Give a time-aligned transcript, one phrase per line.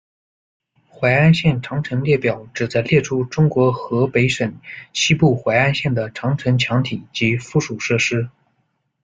[0.89, 4.59] 怀安县长城列表旨在列出中国河北省
[4.93, 8.27] 西部怀安县的长城墙体及附属设施。